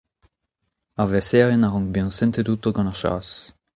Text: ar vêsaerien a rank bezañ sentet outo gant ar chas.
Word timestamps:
ar 1.01 1.07
vêsaerien 1.13 1.65
a 1.67 1.69
rank 1.69 1.87
bezañ 1.93 2.09
sentet 2.17 2.49
outo 2.51 2.69
gant 2.75 2.91
ar 2.91 2.97
chas. 3.01 3.29